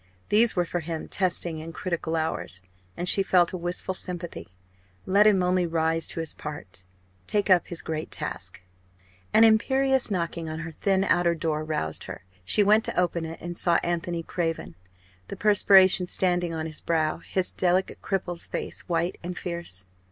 [0.29, 2.63] These were for him testing and critical hours,
[2.97, 4.47] and she felt a wistful sympathy.
[5.05, 6.85] Let him only rise to his part
[7.27, 8.63] take up his great task.
[9.31, 12.23] An imperious knocking on her thin outer door roused her.
[12.43, 14.73] She went to open it and saw Anthony Craven,
[15.27, 19.85] the perspiration standing on his brow, his delicate cripple's face white and fierce.